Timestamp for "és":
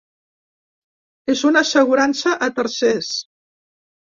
1.35-1.43